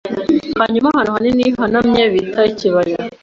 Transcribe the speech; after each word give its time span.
Hanyuma 0.59 0.87
ahantu 0.91 1.09
hanini 1.15 1.43
hahanamye 1.57 2.03
bita 2.11 2.41
ikibaya 2.51 2.97